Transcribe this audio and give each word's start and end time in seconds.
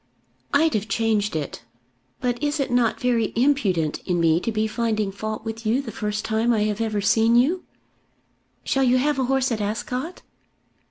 "I'd 0.51 0.73
have 0.73 0.87
changed 0.87 1.35
it. 1.35 1.61
But 2.21 2.41
is 2.41 2.59
it 2.59 2.71
not 2.71 2.99
very 2.99 3.31
impudent 3.35 4.01
in 4.01 4.19
me 4.19 4.39
to 4.39 4.51
be 4.51 4.65
finding 4.65 5.11
fault 5.11 5.45
with 5.45 5.63
you 5.63 5.79
the 5.79 5.91
first 5.91 6.25
time 6.25 6.51
I 6.51 6.63
have 6.63 6.81
ever 6.81 7.01
seen 7.01 7.35
you? 7.35 7.65
Shall 8.63 8.81
you 8.83 8.97
have 8.97 9.19
a 9.19 9.25
horse 9.25 9.51
at 9.51 9.61
Ascot?" 9.61 10.23